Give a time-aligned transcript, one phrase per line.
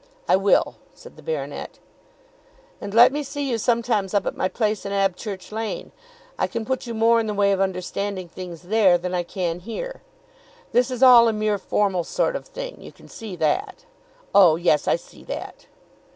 [0.27, 1.77] "I will," said the baronet.
[2.81, 5.91] "And let me see you sometimes up at my place in Abchurch Lane.
[6.39, 9.59] I can put you more in the way of understanding things there than I can
[9.59, 10.01] here.
[10.71, 12.81] This is all a mere formal sort of thing.
[12.81, 13.85] You can see that."
[14.33, 15.67] "Oh yes, I see that."